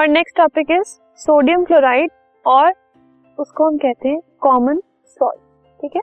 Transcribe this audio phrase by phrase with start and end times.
[0.00, 0.88] Now next topic is
[1.20, 2.10] sodium chloride
[2.46, 2.72] और
[3.38, 5.40] उसको हम कहते हैं कॉमन सॉल्ट
[5.80, 6.00] ठीक है?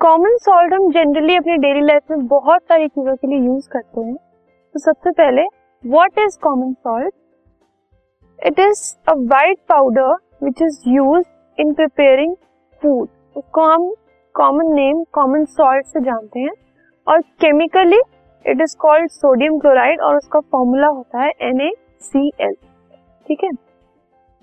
[0.00, 4.00] कॉमन सॉल्ट हम जनरली अपनी डेली लाइफ में बहुत सारी चीज़ों के लिए यूज़ करते
[4.00, 5.42] हैं। तो सबसे पहले
[5.84, 7.14] what is common salt
[8.38, 10.14] it is a white powder
[10.44, 11.26] which is use
[11.58, 12.34] in preparing
[12.82, 13.92] food उसको हम
[14.34, 16.54] कॉमन नेम कॉमन सॉल्ट से जानते हैं।
[17.06, 18.00] और chemically
[18.46, 22.67] it is called sodium chloride और उसका फॉर्मूला होता है NaCl
[23.28, 23.50] ठीक है?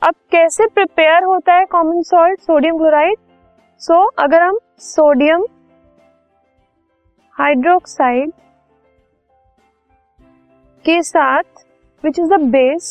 [0.01, 3.17] अब कैसे प्रिपेयर होता है common salt sodium chloride
[3.81, 5.45] so अगर हम सोडियम
[7.35, 8.31] हाइड्रोक्साइड
[10.85, 11.63] के साथ
[12.03, 12.89] विच इज़ द बेस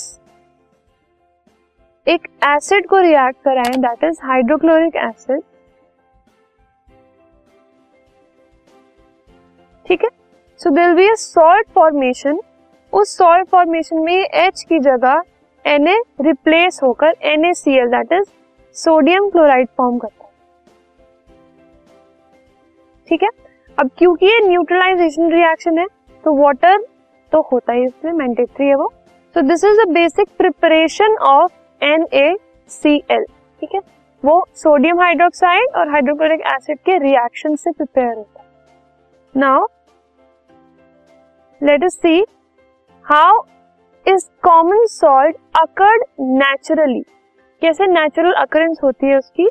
[2.06, 5.42] एक एसिड को रिएक्ट कराएँ दैट इज़ हाइड्रोक्लोरिक एसिड
[9.86, 10.10] ठीक है?
[10.60, 12.40] So there'll be a salt formation
[12.92, 15.22] उस सॉल्ट फॉर्मेशन में एच की जगह
[15.64, 18.28] एन ए रिप्लेस होकर N A C L that is
[18.76, 20.32] sodium chloride form करता है।
[23.08, 23.28] ठीक है?
[23.78, 25.86] अब क्योंकि ये न्यूट्रलाइजेशन रिएक्शन है
[26.24, 26.84] तो वाटर
[27.32, 28.92] तो होता ही इसमें मैंडेटरी है वो।
[29.34, 32.36] So this is the basic preparation of N A
[32.70, 33.24] C L
[33.62, 33.80] ठीक है?
[34.22, 38.46] वो सोडियम हाइड्रोक्साइड और हाइड्रोक्लोरिक एसिड के रिएक्शन से प्रिपेयर होता है।
[39.34, 39.66] Now
[41.60, 42.24] let us see
[43.04, 43.42] how
[44.44, 47.00] common salt occurred naturally
[47.62, 49.48] कैसे नेचुरल अकरेंस होती है उसकी?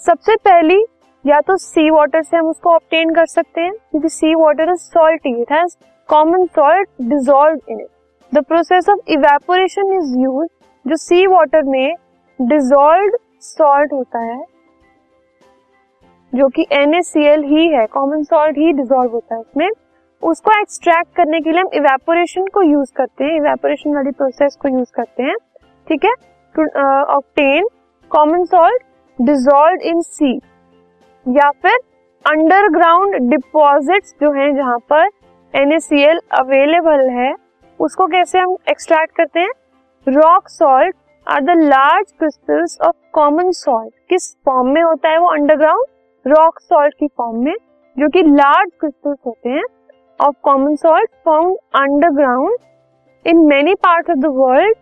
[0.00, 0.76] सबसे पहली,
[1.24, 4.82] या तो सी वाटर से हम उसको ऑप्टेन कर सकते हैं, क्योंकि sea water is
[4.82, 5.76] salty it has
[6.08, 7.88] common salt dissolve in it
[8.32, 10.48] the process of evaporation is use
[10.86, 11.94] जो सी वाटर में
[12.38, 14.40] डिजोल्व सॉल्ट होता है,
[16.32, 19.68] जो कि NaCl ही है कॉमन सॉल्ट ही डिजोल्व होता है उसमें।
[20.22, 24.68] उसको एक्सट्रैक्ट करने के लिए हम इवेपोरेशन को यूज़ करते हैं। इवेपोरेशन वाली प्रोसेस को
[24.68, 25.36] यूज़ करते हैं।
[25.86, 26.12] ठीक है?
[26.54, 26.66] To
[27.14, 27.68] obtain
[28.10, 28.82] common salt
[29.18, 30.34] dissolve in sea
[31.26, 31.78] या फिर
[32.24, 35.08] अंडरग्राउंड डिपॉजिट्स जो हैं, जहाँ पर
[35.54, 37.32] NaCl अवेलेबल है,
[37.80, 39.52] उसको कैसे हम एक्सट्रैक्ट करते हैं?
[40.06, 45.28] Rock salt are the large crystals of common salt किस फॉर्म में होता है वो
[45.28, 45.86] अंडरग्राउंड
[46.26, 47.54] रॉक सॉल्ट की फॉर्म में,
[47.96, 49.64] जो कि लार्ज क्रिस्टल्स होते हैं।
[50.20, 52.56] Of common salt found underground
[53.26, 54.76] in many part of the world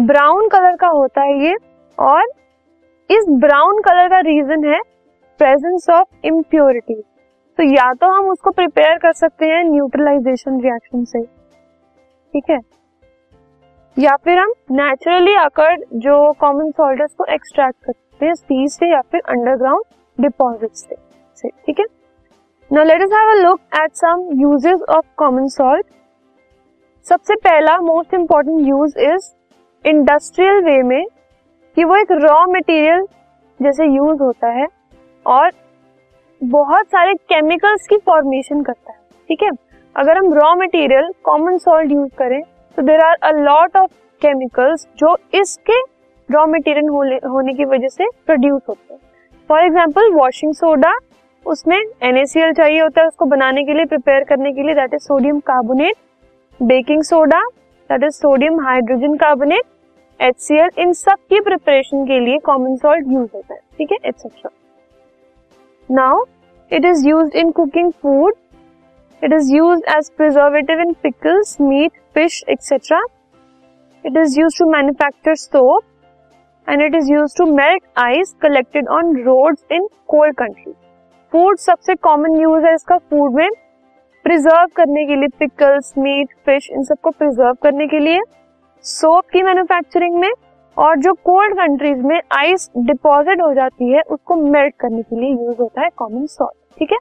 [0.00, 1.56] brown colour का होता है ये,
[1.98, 2.24] और
[3.10, 4.80] इस ब्राउन कलर का रीजन है
[5.40, 7.02] प्रेजेंस ऑफ़ इम्प्योरिटी
[7.58, 11.22] तो या तो हम उसको प्रिपेयर कर सकते हैं न्यूट्रलाइजेशन रिएक्शन से,
[12.34, 12.58] ठीक है?
[13.96, 18.68] या फिर हम नेचुरली अकर्ड जो कॉमन सॉल्ट है उसको एक्सट्रैक्ट कर सकते हैं सी
[18.68, 19.82] से या फिर अंडरग्राउंड
[20.18, 20.96] डिपॉजिट से,
[21.66, 21.84] ठीक है?
[22.70, 25.86] Now let us have a look at some uses of common salt
[27.06, 29.30] सबसे पहला most important use is
[29.84, 31.04] industrial way में
[31.76, 33.06] कि वो एक रॉ मटेरियल
[33.60, 34.66] जैसे यूज़ होता है
[35.26, 35.50] और
[36.40, 38.98] बहुत सारे केमिकल्स की फॉर्मेशन करता है,
[39.28, 39.50] ठीक है?
[39.96, 42.40] अगर हम raw material common salt use करें
[42.78, 43.90] तो there are a lot of
[44.22, 45.80] chemicals जो इसके
[46.28, 49.00] रॉ मटेरियल होने की वजह से प्रोड्यूस होते हैं।
[49.50, 50.98] फॉर एग्ज़ाम्पल वॉशिंग सोडा
[51.52, 55.02] उसमें NaCl चाहिए होता है उसको बनाने के लिए प्रिपेयर करने के लिए that is
[55.02, 55.96] sodium carbonate
[56.60, 57.40] baking soda
[57.90, 59.64] that is sodium hydrogen carbonate
[60.20, 63.98] HCl इन सब की प्रिपरेशन के लिए कॉमन सॉल्ट यूज़ होता है, ठीक है?
[64.04, 64.50] Etcetera
[65.88, 66.24] now
[66.70, 68.34] it is use in cooking food
[69.22, 73.00] it is use as preservative in pickles meat fish etcetera
[74.04, 75.82] it is use to manufacture soap
[76.68, 80.87] and it is use to melt ice collected on roads in cold countries
[81.32, 83.48] food सबसे common use है इसका food में।
[84.24, 88.20] Preserve करने के लिए pickles meat fish इन सबको preserve करने के लिए।
[88.84, 90.30] सोप की मैन्युफैक्चरिंग में
[90.76, 95.30] और जो कोल्ड कंट्रीज़ में आइस डिपॉजिट हो जाती है, उसको मेल्ट करने के लिए
[95.30, 96.98] यूज़ होता है कॉमन सॉल्ट ठीक है?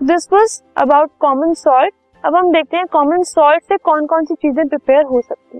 [0.00, 1.94] This was about common salt
[2.24, 5.59] अब हम देखते हैं कॉमन सॉल्ट से कौन कौन सी चीज़ें प्रिपेयर हो सकती है।